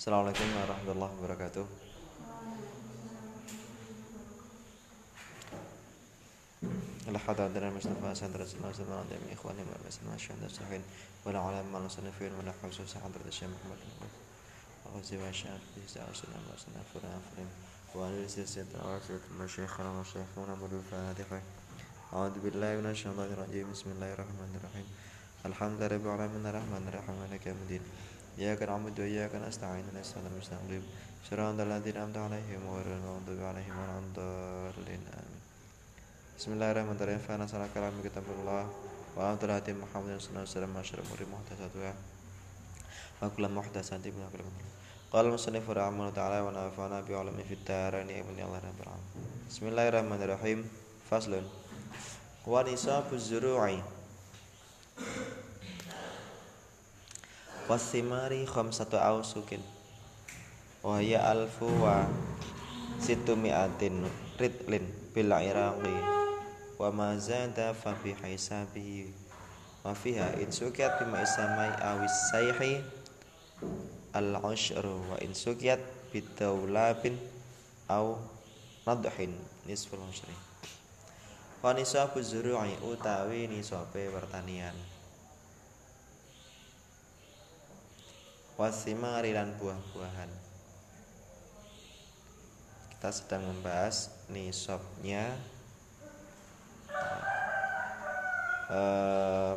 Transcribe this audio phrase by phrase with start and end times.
[0.00, 1.66] Assalamualaikum warahmatullahi wabarakatuh.
[7.10, 10.82] الحمد لله المصطفى سند رسول الله صلى الله عليه وسلم إخواني والمسلمين والشهداء الصالحين
[11.28, 13.80] ولا علماء المصنفين ولا خصوص حضرة الشيخ محمد
[14.88, 17.50] وغزي وشهد في ساعة سلام وسلام فرنا فرم
[17.92, 21.40] وعلى سلسلة الأواصل المشايخ والمشايخون بالفاتحة
[22.12, 24.86] أعوذ بالله من الشيطان الرجيم بسم الله الرحمن الرحيم
[25.46, 27.84] الحمد لله رب العالمين الرحمن الرحيم مالك يوم الدين
[28.38, 30.84] إياك نعبد وإياك نستعين إلى السلام المستقيم.
[31.30, 35.40] صراط الذين أنعمت عليهم غير المغضوب عليهم ولا الضالين آمين.
[36.38, 37.22] بسم الله الرحمن الرحيم.
[37.28, 38.62] فأنا سألك على كتاب الله
[39.16, 40.76] وعلى طول هاتي محمد صلى الله عليه وسلم.
[40.76, 41.94] أشرف مري محدثات
[43.22, 44.64] وكل محدثات من أكل من
[45.12, 49.24] قال المصنف رحمه الله تعالى ونفعنا بعلمه في الدارين ابن الله رب العالمين.
[49.50, 50.58] بسم الله الرحمن الرحيم.
[51.10, 51.42] فصل.
[52.46, 53.82] ونصاب الزروعي
[57.70, 59.62] wasimari khamsatu ausukin.
[60.82, 62.02] Wa hiya alfu wa
[62.98, 64.10] situ mi'atin
[64.42, 65.94] ritlin bil iraqi.
[66.74, 69.14] Wa mazada fa fi hisabihi
[69.86, 72.82] wa fiha in sukiat bima isamai awis sayhi.
[74.18, 75.78] Al ashru wa in sukiyat
[76.10, 77.14] bidaulabin
[77.86, 78.18] au
[78.82, 79.30] nadhin
[79.70, 80.34] nisful ashri
[81.62, 84.74] wa nisabu zuru'i utawi nisabe pertanian.
[88.60, 90.28] Wasimari lan buah-buahan.
[92.92, 95.32] Kita sedang membahas nisabnya
[98.68, 99.54] eh,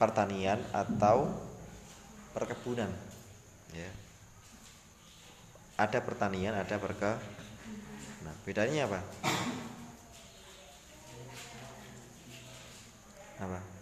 [0.00, 1.28] pertanian atau
[2.32, 2.88] perkebunan
[3.76, 3.92] ya.
[5.76, 7.20] Ada pertanian ada perke
[8.24, 9.00] nah bedanya apa?
[13.44, 13.79] Apa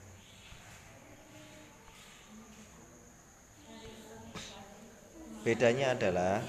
[5.46, 6.42] bedanya adalah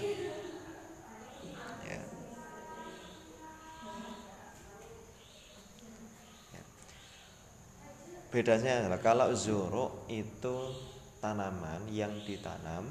[1.86, 2.00] ya,
[6.54, 6.64] ya.
[8.34, 10.74] bedanya adalah kalau zuro itu
[11.22, 12.88] tanaman yang ditanam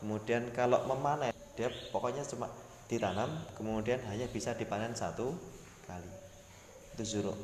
[0.00, 2.48] kemudian kalau memanen dia pokoknya cuma
[2.88, 5.36] ditanam kemudian hanya bisa dipanen satu
[5.84, 6.10] kali
[6.96, 7.34] itu zuro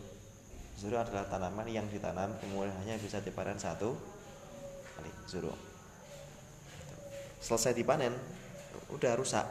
[0.79, 3.99] Zuru adalah tanaman yang ditanam kemudian hanya bisa dipanen satu
[4.95, 5.68] kali zuru.
[7.39, 8.15] Selesai dipanen,
[8.91, 9.47] udah rusak.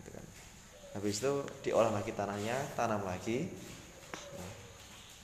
[0.00, 0.24] Gitu kan.
[0.96, 1.32] Habis itu
[1.64, 3.48] diolah lagi tanahnya, tanam lagi,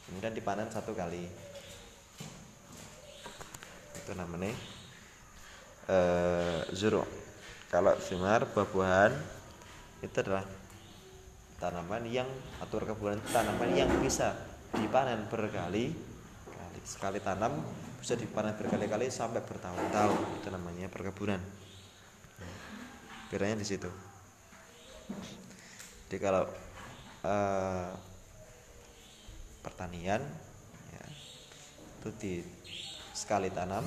[0.06, 1.26] kemudian dipanen satu kali.
[4.04, 4.52] Itu namanya
[5.88, 7.02] uh, zuru.
[7.72, 9.12] Kalau simar buah-buahan
[10.04, 10.44] itu adalah
[11.58, 12.28] tanaman yang
[12.60, 14.36] atau kebunan tanaman yang bisa
[14.76, 15.96] dipanen berkali
[16.44, 17.64] kali sekali tanam
[17.96, 21.40] bisa dipanen berkali-kali sampai bertahun-tahun itu namanya perkebunan
[23.34, 23.90] bedanya di situ.
[26.06, 26.46] Jadi kalau
[27.26, 27.90] uh,
[29.58, 30.22] pertanian
[30.94, 31.04] ya,
[31.98, 32.34] itu di
[33.10, 33.82] sekali tanam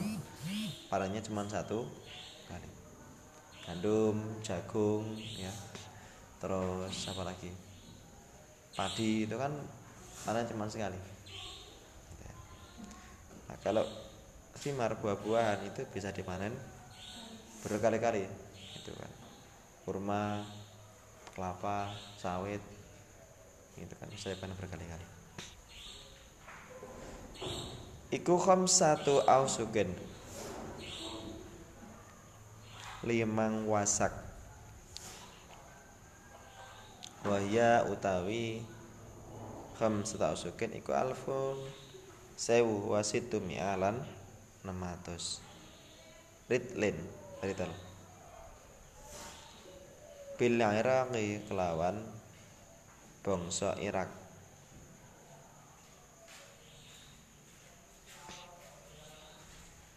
[0.91, 1.87] panennya cuma satu
[2.51, 2.67] kali.
[3.63, 5.55] Gandum jagung ya.
[6.43, 7.47] Terus apa lagi?
[8.75, 9.55] Padi itu kan
[10.27, 10.99] panen cuma sekali.
[13.47, 13.87] Nah kalau
[14.59, 16.51] simar buah-buahan itu bisa dipanen
[17.63, 18.27] berkali-kali
[18.75, 19.26] itu kan
[19.87, 20.43] kurma
[21.31, 21.87] kelapa
[22.19, 22.59] sawit
[23.79, 24.11] itu kan.
[24.11, 25.07] Dipanen berkali-kali.
[28.11, 28.35] Iku
[28.67, 29.95] satu ausugen
[33.07, 34.11] limang wasak.
[37.23, 38.67] Wahya utawi
[39.79, 41.55] khamsata usukin iku alfun.
[42.35, 44.03] Sewu wasitu mi'alan
[44.67, 45.39] 600
[46.51, 46.99] ritlin
[47.39, 47.86] rital
[50.37, 51.97] bil iraqi kelawan
[53.25, 54.07] bangsa Irak.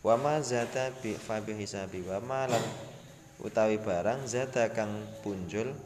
[0.00, 2.64] Wama zata bi fabi hisabi wama lan
[3.44, 5.76] utawi barang zata kang punjul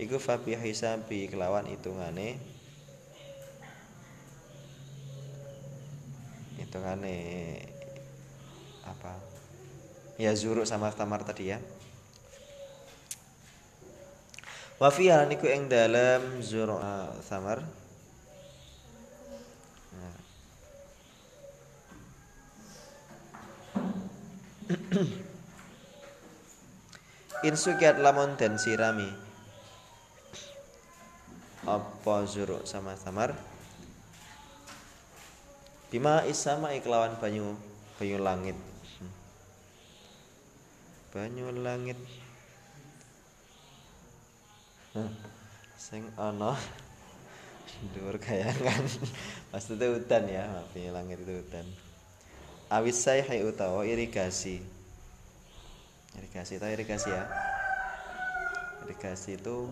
[0.00, 2.40] iku fabi hisabi kelawan hitungane.
[6.56, 7.16] Hitungane
[8.88, 9.20] apa?
[10.16, 11.60] Ya zuruk sama tamar tadi ya
[14.78, 17.62] wa fi niku ing dalam uh, samar.
[19.94, 20.18] Nah.
[27.48, 29.06] Insukiat lamun dan sirami.
[31.64, 33.32] Apa zuruk sama samar?
[35.88, 37.54] Bima isama iklawan banyu
[38.00, 38.56] banyu langit.
[41.14, 41.96] Banyu langit
[45.74, 46.54] sing ana
[47.94, 48.82] dhuwur kayangan.
[49.50, 51.66] Maksudnya hutan ya ya langit itu hutan.
[52.70, 54.62] Awis sayhi utawa irigasi.
[56.14, 57.26] Irigasi tahu irigasi ya?
[58.86, 59.66] Irigasi itu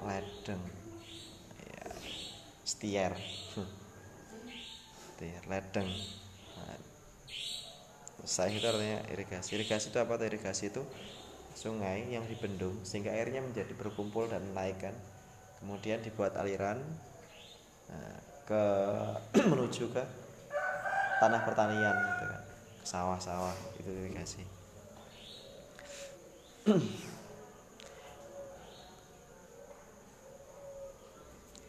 [0.00, 0.62] ledeng.
[1.60, 1.86] Ya
[2.64, 3.12] stier.
[5.14, 5.88] Stier ledeng.
[6.56, 6.78] Nah,
[8.24, 9.60] saya itu artinya irigasi.
[9.60, 10.82] Irigasi itu apa tuh irigasi itu
[11.58, 14.94] sungai yang dibendung sehingga airnya menjadi berkumpul dan menaikkan.
[15.58, 16.78] Kemudian dibuat aliran
[17.90, 18.62] nah, ke
[19.50, 20.06] menuju ke
[21.18, 22.42] tanah pertanian gitu kan.
[22.86, 24.46] Sawah-sawah itu irigasi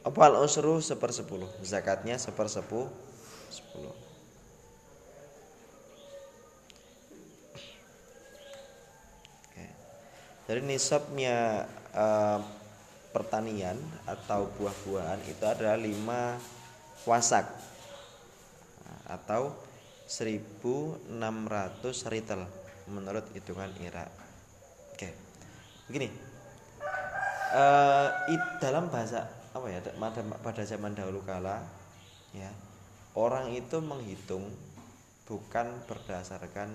[0.07, 1.49] Opal usru sepersepuluh.
[1.65, 2.87] Zakatnya sepersepuluh.
[3.49, 4.08] Sepuluh
[10.49, 12.41] Jadi nisabnya uh,
[13.13, 13.77] pertanian
[14.09, 17.45] atau buah-buahan itu adalah 5 wasak
[19.05, 19.53] atau
[20.09, 21.05] 1600
[22.09, 22.49] ritel
[22.89, 24.09] menurut hitungan Irak.
[24.97, 25.13] Oke.
[25.85, 26.09] Begini.
[27.53, 28.09] Uh,
[28.57, 31.65] dalam bahasa apa ya pada, pada zaman dahulu kala
[32.29, 32.49] ya
[33.17, 34.45] orang itu menghitung
[35.25, 36.69] bukan berdasarkan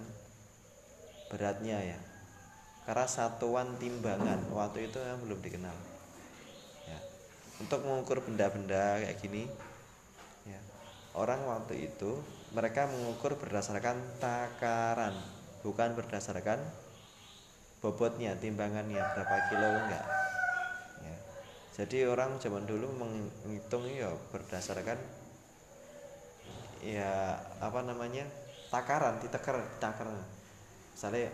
[1.31, 1.99] beratnya ya
[2.85, 4.41] karena satuan timbangan.
[4.53, 5.77] Waktu itu yang belum dikenal.
[6.85, 6.99] Ya.
[7.61, 9.49] Untuk mengukur benda-benda kayak gini
[10.45, 10.61] ya.
[11.17, 12.21] Orang waktu itu
[12.53, 15.17] mereka mengukur berdasarkan takaran.
[15.65, 16.61] Bukan berdasarkan
[17.81, 20.05] bobotnya timbangannya berapa kilo enggak.
[21.01, 21.17] Ya.
[21.81, 25.01] Jadi orang zaman dulu menghitung ya berdasarkan
[26.85, 28.29] ya apa namanya
[28.69, 30.21] takaran diteker takaran
[30.93, 31.33] misalnya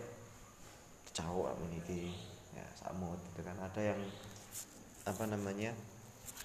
[1.20, 2.16] cowok memiliki
[2.56, 3.56] ya samut gitu kan.
[3.60, 4.00] Ada yang
[5.04, 5.76] apa namanya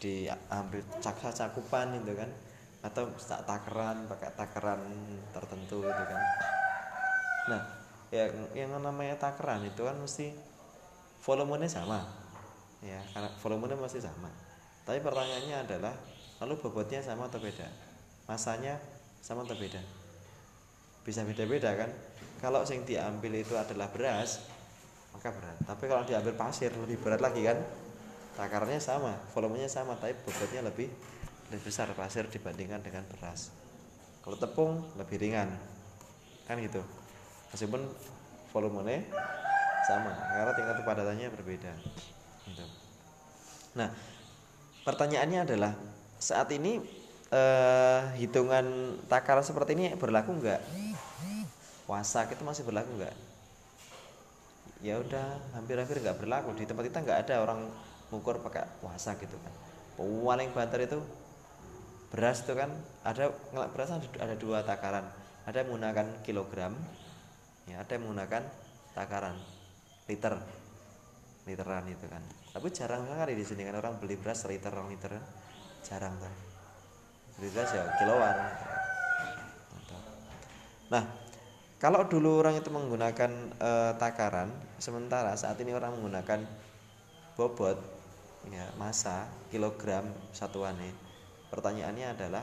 [0.03, 2.27] diambil caksa cakupan itu kan.
[2.85, 4.83] Atau tak takaran pakai takaran
[5.33, 6.21] tertentu gitu kan.
[7.49, 7.61] Nah
[8.13, 10.35] yang yang namanya takaran itu kan mesti
[11.23, 12.05] volumenya sama.
[12.83, 14.29] Ya karena volumenya masih sama.
[14.85, 15.97] Tapi pertanyaannya adalah
[16.43, 17.65] lalu bobotnya sama atau beda?
[18.29, 18.77] Masanya
[19.25, 19.81] sama atau beda?
[21.01, 21.89] Bisa beda-beda kan?
[22.37, 24.45] Kalau yang diambil itu adalah beras
[25.15, 25.55] maka berat.
[25.63, 27.55] Tapi kalau diambil pasir lebih berat lagi kan?
[28.35, 30.91] Takarannya sama volumenya sama tapi bobotnya lebih
[31.47, 33.55] lebih besar pasir dibandingkan dengan beras.
[34.19, 35.55] Kalau tepung lebih ringan.
[36.43, 36.83] Kan gitu.
[37.55, 37.87] Meskipun
[38.51, 39.07] volumenya
[39.87, 41.73] sama karena tingkat kepadatannya berbeda.
[42.45, 42.61] Gitu.
[43.73, 43.89] nah
[44.85, 45.73] pertanyaannya adalah
[46.21, 46.77] saat ini
[47.33, 50.61] eh, hitungan takaran seperti ini berlaku nggak?
[51.89, 53.34] Wasak itu masih berlaku nggak
[54.83, 56.55] ya udah hampir-hampir nggak berlaku.
[56.57, 57.67] Di tempat kita nggak ada orang
[58.09, 59.53] mengukur pakai puasa gitu kan.
[59.95, 60.99] Paling banter itu
[62.11, 62.71] beras itu kan
[63.03, 63.31] ada
[63.71, 65.05] beras ada dua takaran.
[65.45, 66.73] Ada yang menggunakan kilogram
[67.69, 68.43] ya ada yang menggunakan
[68.93, 69.37] takaran
[70.09, 70.33] liter
[71.45, 72.23] literan itu kan.
[72.55, 75.13] Tapi jarang sekali di sini kan orang beli beras liter orang liter
[75.85, 76.33] jarang tuh
[77.37, 78.37] beli beras ya kiloan.
[80.85, 81.03] Nah
[81.85, 83.29] kalau dulu orang itu menggunakan
[83.61, 83.71] e,
[84.01, 84.49] takaran,
[84.81, 86.41] sementara saat ini orang menggunakan
[87.37, 87.77] bobot,
[88.49, 90.89] ya masa, kilogram satuannya.
[91.53, 92.41] Pertanyaannya adalah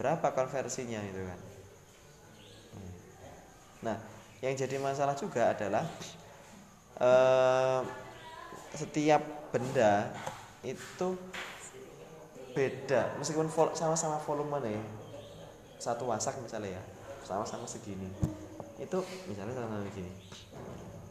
[0.00, 1.40] berapa konversinya itu kan?
[3.84, 4.00] Nah,
[4.40, 5.84] yang jadi masalah juga adalah
[6.96, 7.10] e,
[8.80, 9.20] setiap
[9.52, 10.08] benda
[10.64, 11.20] itu
[12.56, 14.80] beda, meskipun sama-sama volume nih,
[15.76, 16.95] satu wasak misalnya ya
[17.26, 18.06] sama-sama segini.
[18.78, 20.12] Itu misalnya sama-sama begini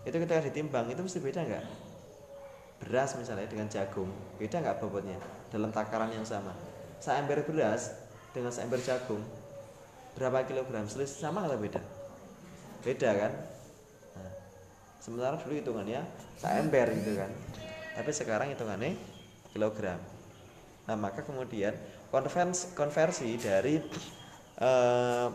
[0.05, 1.65] itu ketika ditimbang itu mesti beda nggak?
[2.85, 5.17] Beras misalnya dengan jagung beda nggak bobotnya?
[5.49, 6.53] Dalam takaran yang sama.
[7.01, 7.97] Seember beras
[8.29, 9.21] dengan seember jagung
[10.13, 10.85] berapa kilogram?
[10.85, 11.81] Selisih sama atau beda?
[12.85, 13.33] Beda kan?
[14.13, 14.31] Nah,
[15.01, 16.05] sementara dulu hitungannya
[16.37, 17.31] seember gitu kan.
[17.97, 18.93] Tapi sekarang hitungannya
[19.57, 19.97] kilogram.
[20.85, 21.73] Nah maka kemudian
[22.13, 23.81] konversi, konversi dari
[24.61, 25.27] eh,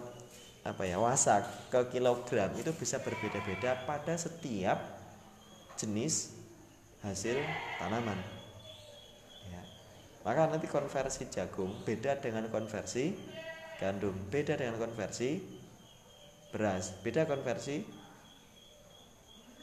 [0.61, 4.77] apa ya wasak ke kilogram itu bisa berbeda-beda pada setiap
[5.81, 6.37] jenis
[7.01, 7.41] hasil
[7.81, 8.21] tanaman
[9.49, 9.63] ya.
[10.21, 13.17] maka nanti konversi jagung beda dengan konversi
[13.81, 15.41] gandum beda dengan konversi
[16.53, 17.81] beras beda konversi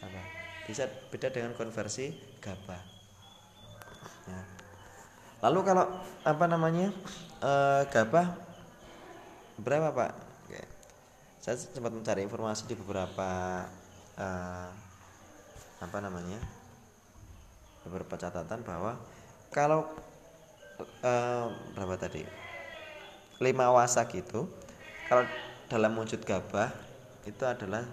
[0.01, 0.21] apa
[0.65, 2.09] bisa beda dengan konversi
[2.41, 2.81] gabah
[4.25, 4.41] ya.
[5.45, 5.85] lalu kalau
[6.25, 6.89] apa namanya
[7.37, 7.51] e,
[7.93, 8.33] gabah
[9.61, 10.26] berapa pak
[11.47, 13.63] saya sempat mencari informasi di beberapa
[14.19, 14.67] uh,
[15.79, 16.43] apa namanya
[17.87, 18.99] beberapa catatan bahwa
[19.47, 19.87] kalau
[21.07, 22.27] uh, berapa tadi?
[23.39, 24.43] Lima wasak itu
[25.07, 25.23] kalau
[25.71, 26.67] dalam wujud gabah
[27.23, 27.87] itu adalah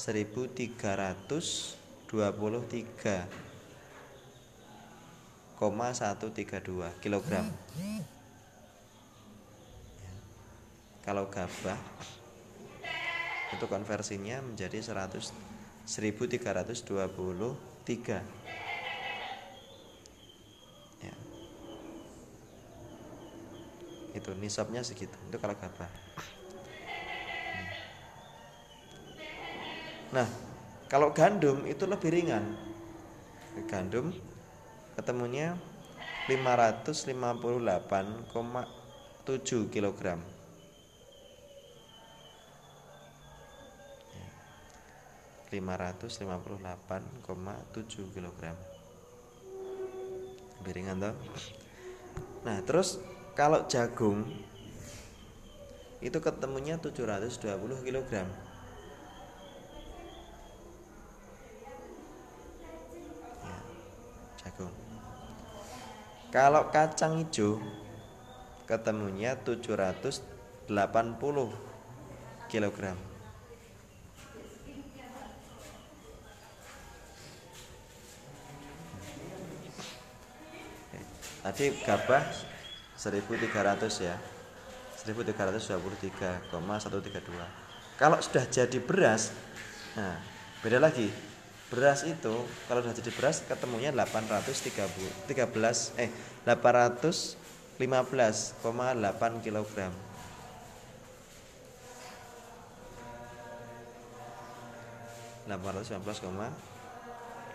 [0.00, 2.08] 1323,132
[7.04, 7.44] kilogram.
[11.04, 11.76] Kalau gabah
[13.50, 15.34] itu konversinya menjadi 100
[15.86, 18.22] 1323
[21.02, 21.14] ya.
[24.14, 25.90] itu nisabnya segitu itu kalau gabah
[30.10, 30.26] nah
[30.90, 32.42] kalau gandum itu lebih ringan.
[33.70, 34.10] Gandum
[34.98, 35.54] ketemunya
[36.26, 38.26] 558,7
[39.70, 40.18] kilogram
[45.50, 48.40] 558,7 kg
[50.62, 51.10] lebih ringan toh?
[52.46, 53.02] Nah terus
[53.34, 54.30] kalau jagung
[56.00, 58.24] itu ketemunya 720 kg
[63.42, 63.58] ya,
[64.40, 64.72] jagung.
[66.30, 67.58] Kalau kacang hijau
[68.70, 70.22] ketemunya 780
[72.46, 73.09] kilogram
[81.50, 82.22] Tadi gabah
[82.94, 84.14] 1300 ya.
[85.02, 86.54] 1323,132.
[87.98, 89.34] Kalau sudah jadi beras,
[89.98, 90.14] nah
[90.62, 91.10] beda lagi.
[91.74, 96.10] Beras itu kalau sudah jadi beras ketemunya 830 13 eh
[96.46, 99.90] 815,8 kilogram.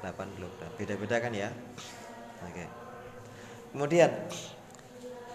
[0.04, 1.48] delapan kilogram beda-beda kan ya
[2.44, 2.68] oke okay.
[3.76, 4.08] Kemudian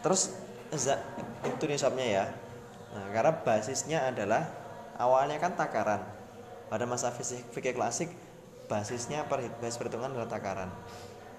[0.01, 0.33] terus
[1.45, 2.25] itu nisabnya ya.
[2.97, 4.49] Nah, karena basisnya adalah
[4.97, 6.01] awalnya kan takaran.
[6.73, 8.09] Pada masa fisik fikih klasik
[8.65, 10.73] basisnya per basis perhitungan adalah takaran.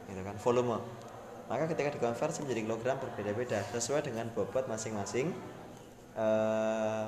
[0.05, 0.77] Gitu kan, volume.
[1.49, 5.33] Maka ketika dikonversi menjadi kilogram berbeda-beda sesuai dengan bobot masing-masing
[6.13, 7.05] eh,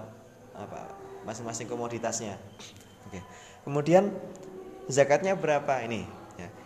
[0.57, 0.79] apa
[1.21, 2.33] masing-masing komoditasnya.
[3.05, 3.21] Oke.
[3.61, 4.09] Kemudian
[4.89, 6.22] zakatnya berapa ini?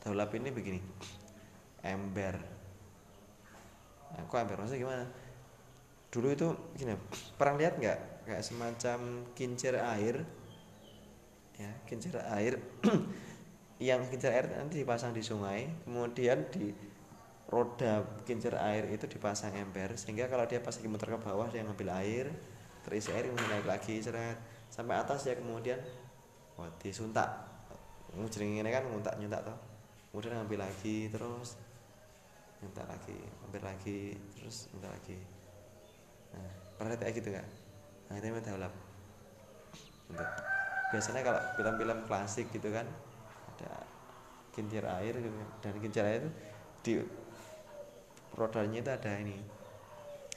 [0.00, 0.80] Daulapin ini begini.
[1.84, 2.40] Ember.
[4.16, 4.56] Nah, kok ember?
[4.64, 5.04] Maksudnya gimana?
[6.10, 6.96] Dulu itu gini
[7.36, 7.98] pernah lihat nggak?
[8.26, 8.98] Kayak semacam
[9.36, 10.24] kincir air?
[11.60, 12.56] Ya kincir air
[13.80, 16.68] yang kincir air nanti dipasang di sungai kemudian di
[17.50, 21.66] roda kincir air itu dipasang ember sehingga kalau dia pas lagi muter ke bawah dia
[21.66, 22.30] ngambil air
[22.86, 24.38] terisi air kemudian naik lagi seret.
[24.70, 25.82] Sampai atas ya kemudian
[26.54, 27.26] wah disuntak.
[28.14, 29.58] Ngujering ini kan nguntak nyuntak toh.
[30.14, 31.58] Kemudian ngambil lagi terus
[32.60, 33.18] nyuntak lagi
[33.48, 35.18] ambil lagi terus nyuntak lagi.
[36.36, 37.48] Nah pernah kayak gitu nggak?
[38.10, 38.50] Nah itu gitu.
[40.90, 42.82] biasanya kalau film-film klasik gitu kan
[44.54, 45.14] kincir air
[45.62, 46.30] dan kincir air itu
[46.80, 46.92] di
[48.34, 49.36] rodanya itu ada ini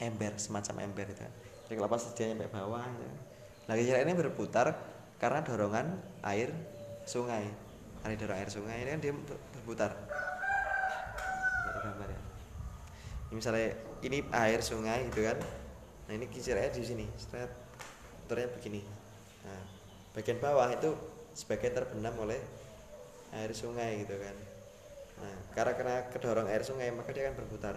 [0.01, 1.24] ember semacam ember itu.
[1.67, 3.08] Jadi kalau pas dia nyampe bawah gitu.
[3.63, 4.75] nah kincir air ini berputar
[5.17, 5.88] karena dorongan
[6.27, 6.51] air
[7.08, 7.48] sungai.
[8.03, 9.13] Ada dorong air sungai ini kan dia
[9.60, 9.91] berputar.
[11.84, 12.20] Ya.
[13.32, 13.70] Ini misalnya
[14.03, 15.39] ini air sungai gitu kan.
[16.08, 17.08] Nah ini kincir air di sini.
[17.15, 17.48] Setelah
[18.27, 18.84] ternyata begini.
[19.48, 19.62] Nah
[20.12, 20.91] bagian bawah itu
[21.34, 22.38] sebagai terbenam oleh
[23.34, 24.36] air sungai gitu kan.
[25.22, 27.75] Nah karena kena kedorong air sungai maka dia akan berputar.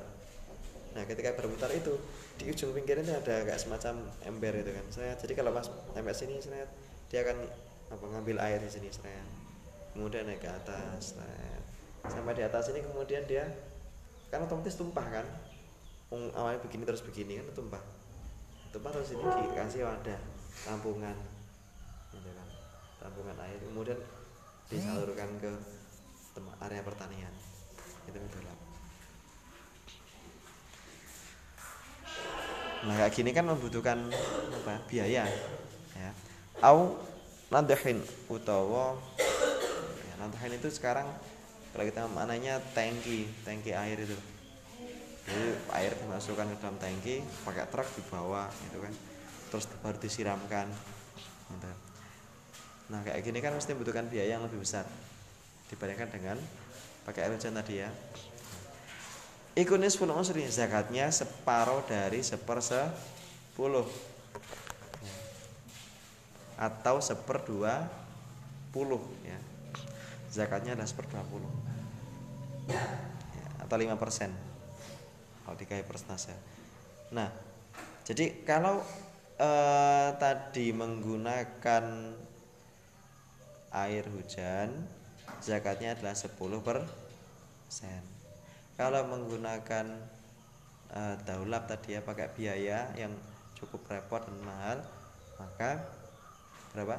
[0.93, 1.97] Nah ketika berputar itu
[2.37, 6.13] di ujung pinggir ini ada kayak semacam ember itu kan saya jadi kalau pas sampai
[6.13, 6.69] sini saya
[7.09, 7.49] dia akan
[7.87, 9.25] apa ngambil air di sini saya
[9.97, 11.57] kemudian naik ke atas saya
[12.05, 13.49] sampai di atas ini kemudian dia
[14.31, 15.27] kan otomatis tumpah kan.
[16.13, 17.83] Awalnya begini terus begini kan tumpah.
[18.71, 20.21] Tumpah terus ini dikasih wadah
[20.67, 21.17] tampungan.
[22.15, 22.49] Gitu kan
[23.03, 23.59] tampungan air.
[23.63, 23.99] Kemudian
[24.71, 25.53] disalurkan ke
[26.63, 27.33] area pertanian.
[28.07, 28.57] Itu metode
[32.87, 33.99] nah kayak gini kan membutuhkan
[34.63, 35.27] apa biaya
[35.97, 36.11] ya.
[36.63, 36.95] Au
[37.51, 37.99] nadahin
[38.31, 38.95] utawa
[40.07, 41.09] ya, nadahin itu sekarang
[41.75, 44.15] kalau kita maknanya tangki tangki air itu.
[45.27, 48.95] Jadi air dimasukkan ke dalam tangki pakai truk dibawa gitu kan.
[49.51, 50.71] Terus baru disiramkan
[51.59, 51.86] gitu.
[52.87, 54.87] Nah kayak gini kan mesti membutuhkan biaya yang lebih besar
[55.67, 56.39] dibandingkan dengan
[57.03, 57.91] pakai air hujan tadi ya.
[59.57, 63.89] Ikunis pun usri zakatnya separuh dari sepersepuluh
[66.61, 67.91] atau seperdua
[68.71, 69.39] puluh ya.
[70.31, 71.49] Zakatnya adalah seperdua puluh.
[72.69, 72.85] Ya,
[73.65, 74.31] atau lima persen.
[75.43, 76.37] Kalau dikai persentase.
[77.11, 77.33] Nah
[78.05, 78.85] jadi kalau
[79.41, 81.85] eh, tadi menggunakan
[83.77, 84.73] air hujan
[85.45, 86.33] zakatnya adalah 10
[86.65, 88.03] persen.
[88.77, 89.87] Kalau menggunakan
[90.93, 93.13] uh, daulab tadi ya pakai biaya yang
[93.57, 94.79] cukup repot dan mahal
[95.37, 95.85] maka
[96.73, 96.97] berapa?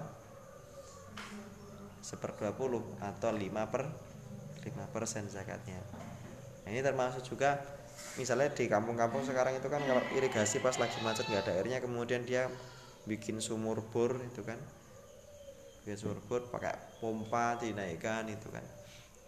[2.01, 3.83] Seper 20 atau 5 per
[4.63, 5.81] 5 persen zakatnya.
[6.63, 7.57] Nah, ini termasuk juga
[8.19, 12.25] misalnya di kampung-kampung sekarang itu kan kalau irigasi pas lagi macet nggak ada airnya kemudian
[12.25, 12.49] dia
[13.09, 14.57] bikin sumur bor itu kan
[15.95, 18.65] sumur bor pakai pompa dinaikkan itu kan.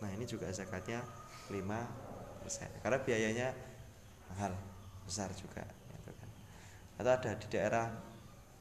[0.04, 1.00] Nah ini juga zakatnya
[1.48, 2.10] 5
[2.82, 3.48] karena biayanya
[4.34, 4.54] mahal
[5.06, 5.62] besar juga
[5.94, 6.30] gitu kan.
[6.98, 7.86] atau ada di daerah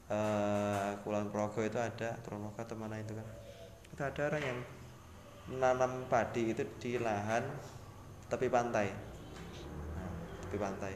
[0.09, 3.27] uh, Kulon Progo itu ada Progo atau mana itu kan.
[3.89, 4.59] Itu ada orang yang
[5.49, 7.41] menanam padi itu di lahan
[8.29, 8.93] tepi pantai.
[9.97, 10.11] Nah,
[10.45, 10.93] tepi pantai.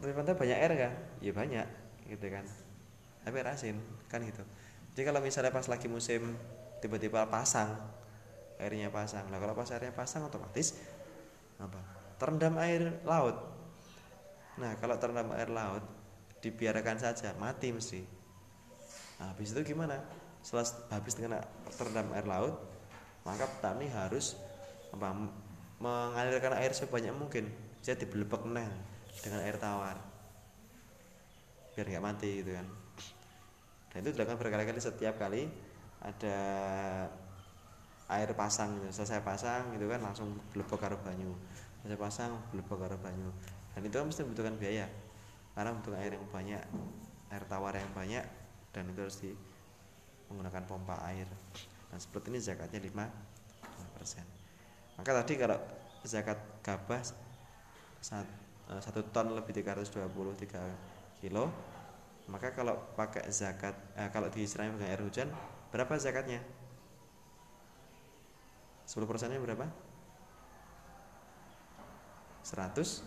[0.00, 0.92] Tepi pantai banyak air kan?
[1.18, 1.66] Ya banyak
[2.06, 2.46] gitu kan.
[3.26, 3.76] Tapi asin
[4.10, 4.42] kan gitu.
[4.92, 6.34] Jadi kalau misalnya pas lagi musim
[6.82, 7.78] tiba-tiba pasang
[8.58, 9.30] airnya pasang.
[9.30, 10.74] Nah kalau pas airnya pasang otomatis
[11.62, 11.78] apa?
[12.18, 13.38] Terendam air laut.
[14.58, 15.86] Nah kalau terendam air laut
[16.42, 18.02] dibiarkan saja mati mesti.
[19.22, 20.02] Nah, habis itu gimana?
[20.42, 21.44] Setelah habis dengan
[21.78, 22.58] terendam air laut
[23.22, 24.34] maka petani harus
[24.90, 25.12] apa
[25.78, 27.46] mengalirkan air sebanyak mungkin.
[27.80, 28.74] Jadi dibelebek neng
[29.22, 29.96] dengan air tawar.
[31.72, 32.79] Biar nggak mati gitu kan
[33.90, 35.50] dan itu dilakukan berkali-kali setiap kali
[36.00, 36.36] ada
[38.10, 39.02] air pasang gitu.
[39.02, 41.30] selesai pasang gitu kan langsung blebok karo banyu.
[41.82, 43.30] Selesai pasang blebok karo banyu.
[43.74, 44.86] Dan itu kan mesti membutuhkan biaya
[45.54, 46.62] karena membutuhkan air yang banyak
[47.30, 48.24] air tawar yang banyak
[48.74, 49.30] dan itu harus di
[50.30, 51.26] menggunakan pompa air.
[51.90, 54.26] Nah seperti ini zakatnya 5 persen.
[54.98, 55.58] Maka tadi kalau
[56.06, 61.52] zakat gabah eh, satu ton lebih 323 kilo
[62.30, 65.28] maka kalau pakai zakat eh, kalau diisirannya dengan air hujan
[65.74, 66.38] berapa zakatnya
[68.90, 69.70] 10 persennya berapa?
[72.42, 73.06] 100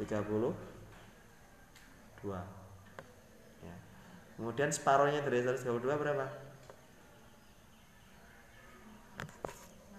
[0.00, 0.56] 32
[3.64, 3.76] ya.
[4.36, 6.28] Kemudian separohnya dari 132 berapa?